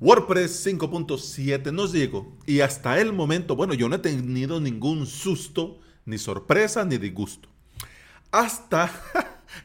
[0.00, 5.80] WordPress 5.7 nos llegó y hasta el momento, bueno, yo no he tenido ningún susto,
[6.04, 7.48] ni sorpresa, ni disgusto.
[8.30, 8.90] Hasta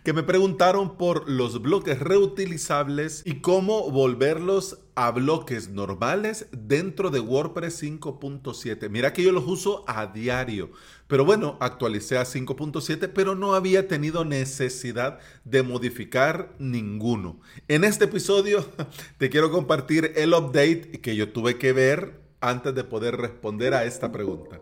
[0.03, 7.19] que me preguntaron por los bloques reutilizables y cómo volverlos a bloques normales dentro de
[7.19, 8.89] WordPress 5.7.
[8.89, 10.71] Mira que yo los uso a diario,
[11.07, 17.39] pero bueno, actualicé a 5.7, pero no había tenido necesidad de modificar ninguno.
[17.67, 18.65] En este episodio
[19.17, 23.85] te quiero compartir el update que yo tuve que ver antes de poder responder a
[23.85, 24.59] esta pregunta.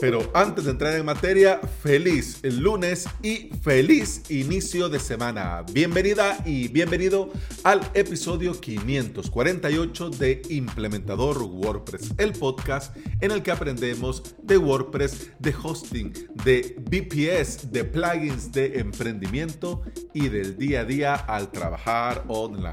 [0.00, 5.62] Pero antes de entrar en materia, feliz lunes y feliz inicio de semana.
[5.72, 7.30] Bienvenida y bienvenido
[7.64, 15.54] al episodio 548 de Implementador WordPress, el podcast en el que aprendemos de WordPress, de
[15.62, 16.14] hosting,
[16.44, 19.82] de VPS, de plugins de emprendimiento
[20.14, 22.72] y del día a día al trabajar online.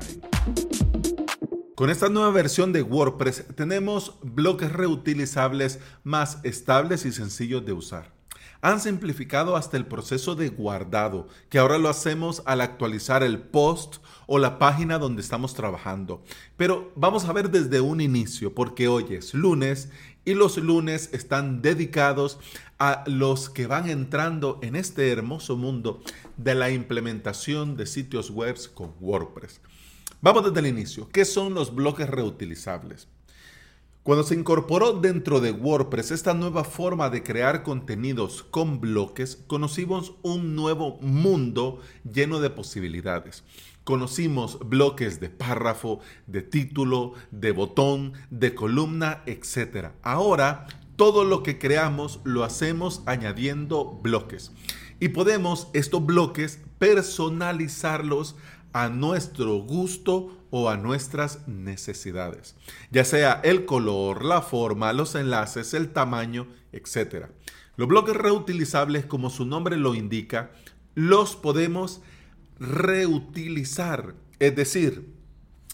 [1.77, 8.16] Con esta nueva versión de WordPress tenemos bloques reutilizables más estables y sencillos de usar.
[8.61, 13.97] Han simplificado hasta el proceso de guardado, que ahora lo hacemos al actualizar el post
[14.25, 16.23] o la página donde estamos trabajando.
[16.56, 19.91] Pero vamos a ver desde un inicio, porque hoy es lunes
[20.25, 22.39] y los lunes están dedicados
[22.80, 26.02] a los que van entrando en este hermoso mundo
[26.38, 29.62] de la implementación de sitios web con WordPress.
[30.19, 31.07] Vamos desde el inicio.
[31.09, 33.07] ¿Qué son los bloques reutilizables?
[34.01, 40.13] Cuando se incorporó dentro de WordPress esta nueva forma de crear contenidos con bloques, conocimos
[40.23, 43.43] un nuevo mundo lleno de posibilidades.
[43.83, 49.89] Conocimos bloques de párrafo, de título, de botón, de columna, etc.
[50.01, 54.51] Ahora, todo lo que creamos lo hacemos añadiendo bloques.
[54.99, 58.35] Y podemos estos bloques personalizarlos
[58.78, 62.56] a nuestro gusto o a nuestras necesidades,
[62.92, 67.25] ya sea el color, la forma, los enlaces, el tamaño, etc.
[67.75, 70.51] Los bloques reutilizables, como su nombre lo indica,
[70.94, 72.01] los podemos
[72.59, 75.12] reutilizar, es decir,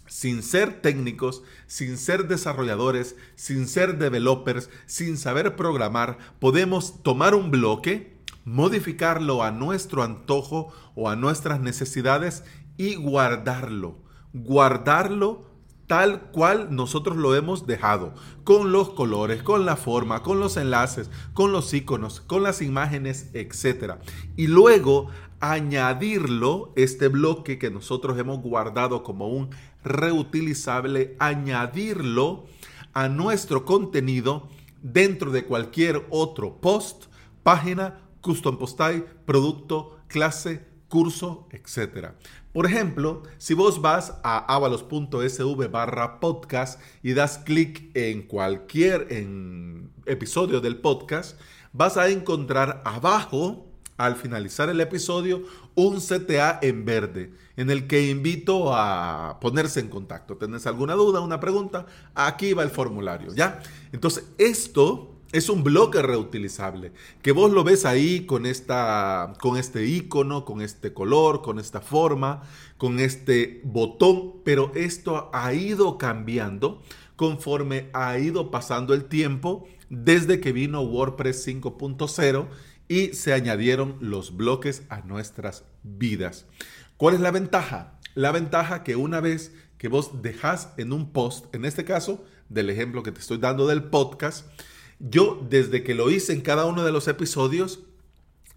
[0.07, 7.51] sin ser técnicos, sin ser desarrolladores, sin ser developers, sin saber programar, podemos tomar un
[7.51, 8.13] bloque,
[8.45, 12.43] modificarlo a nuestro antojo o a nuestras necesidades
[12.77, 13.97] y guardarlo.
[14.33, 15.53] Guardarlo
[15.87, 18.13] tal cual nosotros lo hemos dejado,
[18.43, 23.29] con los colores, con la forma, con los enlaces, con los iconos, con las imágenes,
[23.33, 23.95] etc.
[24.35, 29.49] Y luego añadirlo, este bloque que nosotros hemos guardado como un
[29.83, 32.45] reutilizable, añadirlo
[32.93, 34.47] a nuestro contenido
[34.81, 37.05] dentro de cualquier otro post,
[37.43, 42.09] página, custom post type, producto, clase, curso, etc.
[42.53, 49.07] Por ejemplo, si vos vas a avalos.sv barra podcast y das clic en cualquier
[50.05, 51.39] episodio del podcast,
[51.71, 53.65] vas a encontrar abajo,
[53.97, 55.41] al finalizar el episodio,
[55.73, 60.37] un CTA en verde en el que invito a ponerse en contacto.
[60.37, 61.87] ¿Tenés alguna duda, una pregunta?
[62.13, 63.63] Aquí va el formulario, ¿ya?
[63.91, 69.85] Entonces, esto es un bloque reutilizable, que vos lo ves ahí con, esta, con este
[69.85, 72.43] icono, con este color, con esta forma,
[72.77, 76.81] con este botón, pero esto ha ido cambiando
[77.15, 82.47] conforme ha ido pasando el tiempo desde que vino WordPress 5.0
[82.87, 86.45] y se añadieron los bloques a nuestras vidas.
[86.97, 87.99] ¿Cuál es la ventaja?
[88.13, 92.69] La ventaja que una vez que vos dejas en un post, en este caso del
[92.69, 94.47] ejemplo que te estoy dando del podcast,
[95.09, 97.81] yo, desde que lo hice en cada uno de los episodios,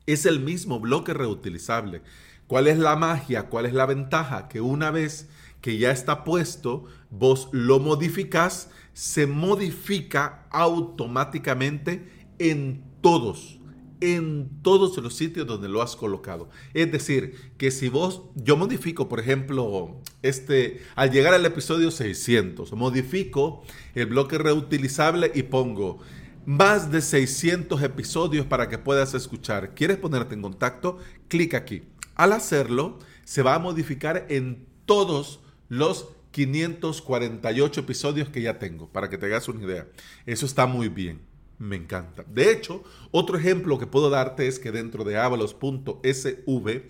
[0.06, 2.02] es el mismo bloque reutilizable.
[2.46, 3.48] ¿Cuál es la magia?
[3.48, 4.46] ¿Cuál es la ventaja?
[4.48, 5.28] Que una vez
[5.60, 12.08] que ya está puesto, vos lo modificás, se modifica automáticamente
[12.38, 13.58] en todos,
[14.00, 16.48] en todos los sitios donde lo has colocado.
[16.74, 22.72] Es decir, que si vos, yo modifico, por ejemplo, este, al llegar al episodio 600,
[22.74, 23.64] modifico
[23.96, 25.98] el bloque reutilizable y pongo
[26.46, 29.74] más de 600 episodios para que puedas escuchar.
[29.74, 30.98] ¿Quieres ponerte en contacto?
[31.28, 31.82] Clic aquí.
[32.14, 39.10] Al hacerlo, se va a modificar en todos los 548 episodios que ya tengo, para
[39.10, 39.88] que te hagas una idea.
[40.24, 41.20] Eso está muy bien.
[41.58, 42.24] Me encanta.
[42.28, 46.82] De hecho, otro ejemplo que puedo darte es que dentro de avalos.sv,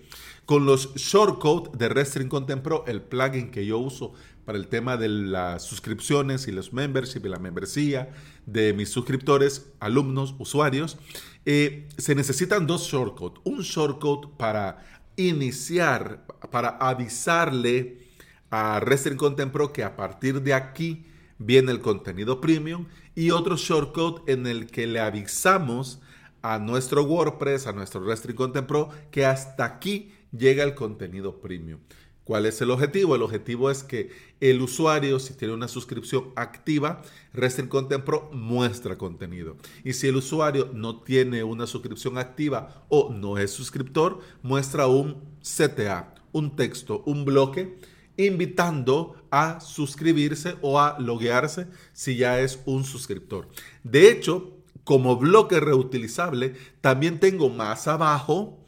[0.47, 4.13] con los shortcodes de Restring Content Pro, el plugin que yo uso
[4.45, 8.13] para el tema de las suscripciones y los membership y la membresía
[8.45, 10.97] de mis suscriptores, alumnos, usuarios,
[11.45, 13.41] eh, se necesitan dos shortcodes.
[13.43, 14.85] Un shortcode para
[15.17, 18.07] iniciar, para avisarle
[18.49, 21.05] a Restring Content Pro que a partir de aquí
[21.39, 22.85] viene el contenido premium
[23.15, 25.99] y otro shortcut en el que le avisamos
[26.41, 31.79] a nuestro WordPress, a nuestro Restring Content Pro, que hasta aquí llega el contenido premium.
[32.27, 33.15] ¿Cuál es el objetivo?
[33.15, 34.09] El objetivo es que
[34.41, 37.01] el usuario, si tiene una suscripción activa,
[37.31, 39.55] Restring Content Pro muestra contenido.
[39.85, 45.21] Y si el usuario no tiene una suscripción activa o no es suscriptor, muestra un
[45.41, 47.77] CTA, un texto, un bloque
[48.17, 53.47] invitando a suscribirse o a loguearse si ya es un suscriptor.
[53.85, 58.59] De hecho, como bloque reutilizable, también tengo más abajo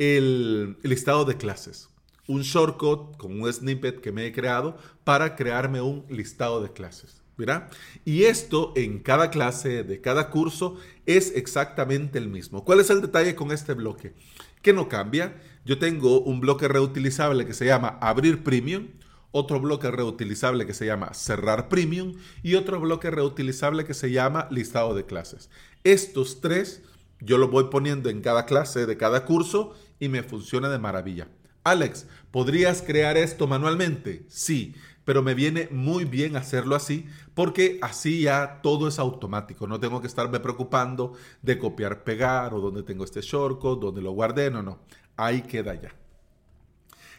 [0.00, 1.90] el listado de clases.
[2.26, 7.22] Un shortcut con un snippet que me he creado para crearme un listado de clases.
[7.36, 7.70] ¿Verdad?
[8.04, 10.76] Y esto en cada clase de cada curso
[11.06, 12.64] es exactamente el mismo.
[12.64, 14.14] ¿Cuál es el detalle con este bloque?
[14.62, 15.40] Que no cambia.
[15.64, 18.88] Yo tengo un bloque reutilizable que se llama abrir premium,
[19.32, 24.48] otro bloque reutilizable que se llama cerrar premium y otro bloque reutilizable que se llama
[24.50, 25.48] listado de clases.
[25.82, 26.82] Estos tres
[27.20, 31.28] yo los voy poniendo en cada clase de cada curso y me funciona de maravilla.
[31.62, 34.24] Alex, ¿podrías crear esto manualmente?
[34.28, 34.74] Sí,
[35.04, 39.66] pero me viene muy bien hacerlo así porque así ya todo es automático.
[39.66, 41.12] No tengo que estarme preocupando
[41.42, 44.50] de copiar, pegar o dónde tengo este shortcut, dónde lo guardé.
[44.50, 44.78] No, no.
[45.16, 45.94] Ahí queda ya.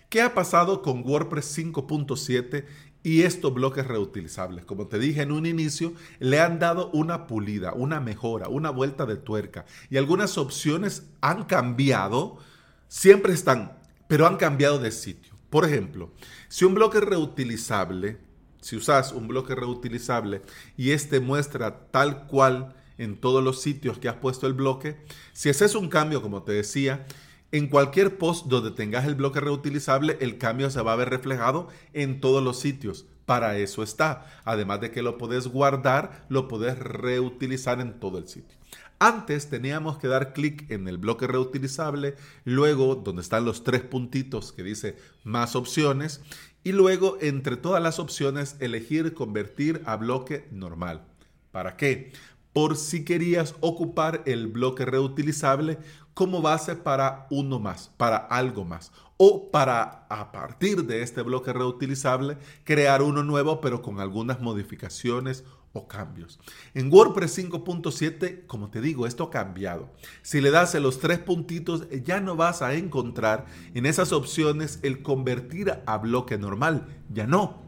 [0.10, 2.66] ¿Qué ha pasado con WordPress 5.7
[3.02, 4.66] y estos bloques reutilizables?
[4.66, 9.06] Como te dije en un inicio, le han dado una pulida, una mejora, una vuelta
[9.06, 12.40] de tuerca y algunas opciones han cambiado,
[12.92, 13.80] siempre están,
[14.10, 15.34] pero han cambiado de sitio.
[15.50, 16.12] Por ejemplo,
[16.50, 18.18] si un bloque reutilizable,
[18.60, 20.42] si usas un bloque reutilizable
[20.76, 24.98] y este muestra tal cual en todos los sitios que has puesto el bloque,
[25.32, 27.08] si haces un cambio, como te decía,
[27.54, 31.70] en cualquier post donde tengas el bloque reutilizable, el cambio se va a ver reflejado
[31.94, 33.06] en todos los sitios.
[33.26, 34.26] Para eso está.
[34.44, 38.58] Además de que lo puedes guardar, lo puedes reutilizar en todo el sitio.
[39.04, 44.52] Antes teníamos que dar clic en el bloque reutilizable, luego donde están los tres puntitos
[44.52, 46.22] que dice más opciones
[46.64, 51.02] y luego entre todas las opciones elegir convertir a bloque normal.
[51.52, 52.14] ¿Para qué?
[52.54, 55.80] Por si querías ocupar el bloque reutilizable
[56.14, 58.92] como base para uno más, para algo más.
[59.18, 65.44] O para, a partir de este bloque reutilizable, crear uno nuevo, pero con algunas modificaciones
[65.74, 66.40] o cambios.
[66.74, 69.90] En WordPress 5.7, como te digo, esto ha cambiado.
[70.22, 74.80] Si le das a los tres puntitos, ya no vas a encontrar en esas opciones
[74.84, 76.88] el convertir a bloque normal.
[77.10, 77.62] Ya no,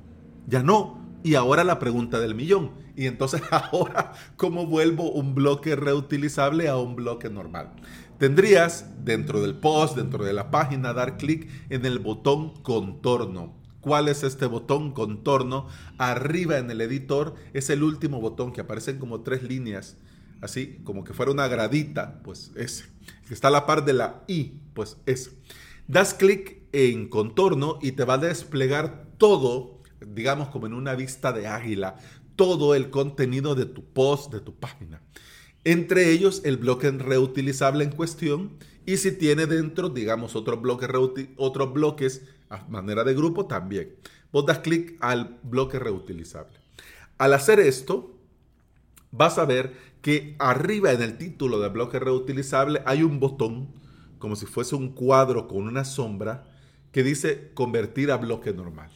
[0.48, 1.02] ya no.
[1.24, 2.72] Y ahora la pregunta del millón.
[2.96, 7.72] Y entonces ahora, ¿cómo vuelvo un bloque reutilizable a un bloque normal?
[8.18, 13.63] Tendrías dentro del post, dentro de la página, dar clic en el botón contorno.
[13.84, 15.68] ¿Cuál es este botón contorno?
[15.98, 19.98] Arriba en el editor es el último botón que aparecen como tres líneas,
[20.40, 22.86] así como que fuera una gradita, pues ese.
[23.30, 25.32] Está a la par de la I, pues ese.
[25.86, 31.34] Das clic en contorno y te va a desplegar todo, digamos como en una vista
[31.34, 31.98] de águila,
[32.38, 35.02] todo el contenido de tu post, de tu página.
[35.66, 38.54] Entre ellos el bloque reutilizable en cuestión
[38.86, 40.90] y si tiene dentro, digamos, otros bloques,
[41.36, 42.22] otros bloques
[42.70, 43.96] manera de grupo también.
[44.32, 46.58] Vos das clic al bloque reutilizable.
[47.18, 48.18] Al hacer esto,
[49.12, 53.70] vas a ver que arriba en el título del bloque reutilizable hay un botón,
[54.20, 56.46] como si fuese un cuadro con una sombra,
[56.92, 58.90] que dice convertir a bloque normal.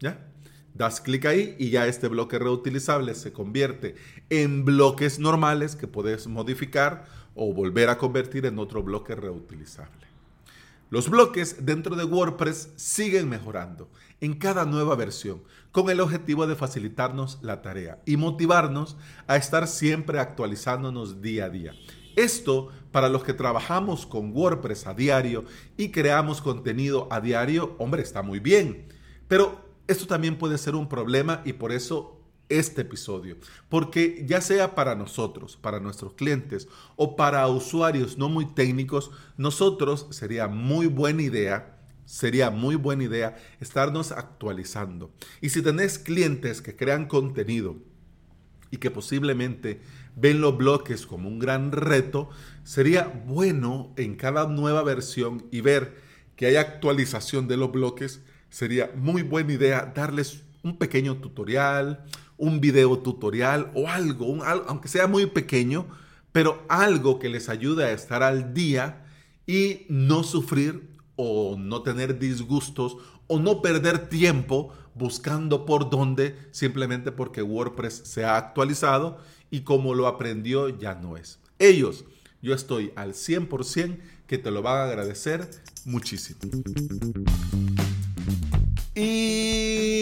[0.00, 0.26] ¿Ya?
[0.74, 3.94] Das clic ahí y ya este bloque reutilizable se convierte
[4.30, 10.07] en bloques normales que puedes modificar o volver a convertir en otro bloque reutilizable.
[10.90, 13.90] Los bloques dentro de WordPress siguen mejorando
[14.22, 19.68] en cada nueva versión con el objetivo de facilitarnos la tarea y motivarnos a estar
[19.68, 21.74] siempre actualizándonos día a día.
[22.16, 25.44] Esto para los que trabajamos con WordPress a diario
[25.76, 28.88] y creamos contenido a diario, hombre, está muy bien.
[29.28, 32.17] Pero esto también puede ser un problema y por eso
[32.48, 33.36] este episodio,
[33.68, 40.06] porque ya sea para nosotros, para nuestros clientes o para usuarios no muy técnicos, nosotros
[40.10, 45.10] sería muy buena idea, sería muy buena idea estarnos actualizando.
[45.40, 47.76] Y si tenés clientes que crean contenido
[48.70, 49.80] y que posiblemente
[50.16, 52.30] ven los bloques como un gran reto,
[52.64, 55.96] sería bueno en cada nueva versión y ver
[56.36, 62.04] que hay actualización de los bloques sería muy buena idea darles un pequeño tutorial,
[62.36, 65.86] un video tutorial o algo, aunque sea muy pequeño,
[66.32, 69.04] pero algo que les ayude a estar al día
[69.46, 72.96] y no sufrir o no tener disgustos
[73.26, 79.18] o no perder tiempo buscando por dónde, simplemente porque WordPress se ha actualizado
[79.50, 81.38] y como lo aprendió ya no es.
[81.58, 82.04] Ellos,
[82.42, 85.48] yo estoy al 100% que te lo van a agradecer
[85.84, 86.38] muchísimo.
[88.94, 89.47] Y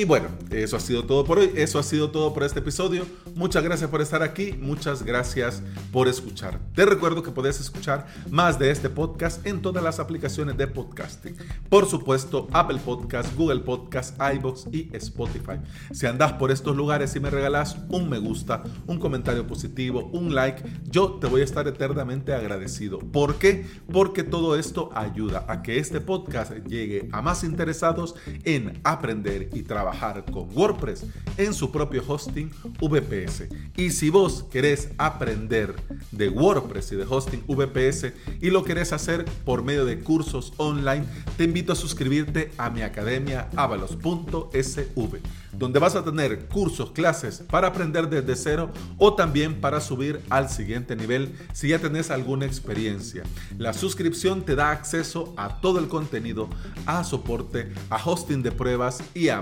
[0.05, 3.07] bueno, eso ha sido todo por hoy, eso ha sido todo por este episodio.
[3.37, 5.63] Muchas gracias por estar aquí, muchas gracias
[5.93, 6.59] por escuchar.
[6.75, 11.37] Te recuerdo que puedes escuchar más de este podcast en todas las aplicaciones de podcasting.
[11.69, 15.61] Por supuesto, Apple Podcast, Google Podcast, iBox y Spotify.
[15.93, 20.35] Si andas por estos lugares y me regalas un me gusta, un comentario positivo, un
[20.35, 22.99] like, yo te voy a estar eternamente agradecido.
[22.99, 23.67] ¿Por qué?
[23.93, 29.63] Porque todo esto ayuda a que este podcast llegue a más interesados en aprender y
[29.63, 29.86] trabajar
[30.33, 31.05] con WordPress
[31.37, 32.51] en su propio hosting
[32.81, 33.45] VPS.
[33.77, 35.75] Y si vos querés aprender
[36.11, 41.05] de WordPress y de hosting VPS y lo querés hacer por medio de cursos online,
[41.37, 45.21] te invito a suscribirte a mi academia avalos.sv
[45.59, 50.49] donde vas a tener cursos, clases para aprender desde cero o también para subir al
[50.49, 53.23] siguiente nivel si ya tenés alguna experiencia.
[53.59, 56.49] La suscripción te da acceso a todo el contenido,
[56.85, 59.41] a soporte, a hosting de pruebas y a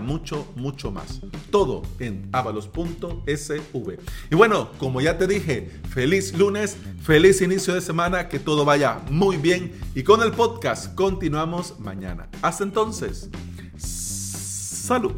[0.56, 1.20] mucho, más.
[1.50, 3.98] Todo en avalos.sv.
[4.30, 9.00] Y bueno, como ya te dije, feliz lunes, feliz inicio de semana, que todo vaya
[9.10, 12.28] muy bien y con el podcast continuamos mañana.
[12.42, 13.30] Hasta entonces,
[13.78, 15.12] salud.